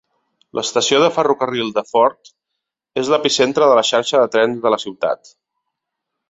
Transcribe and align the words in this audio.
L'estació 0.59 1.01
de 1.01 1.09
ferrocarril 1.17 1.69
de 1.75 1.83
Fort 1.89 2.31
és 3.03 3.11
l'epicentre 3.15 3.69
de 3.73 3.77
la 3.81 3.85
xarxa 3.91 4.23
de 4.25 4.33
trens 4.37 4.65
de 4.65 4.73
la 4.77 4.81
ciutat. 4.87 5.33